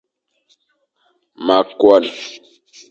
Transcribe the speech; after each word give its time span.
Ma 1.45 1.57
koan. 1.79 2.03